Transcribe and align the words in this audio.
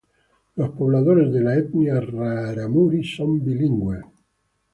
Los 0.55 0.69
pobladores 0.71 1.31
de 1.31 1.41
la 1.41 1.55
etnia 1.55 1.99
rarámuri 2.01 3.03
son 3.03 3.39
bilingües. 3.45 4.01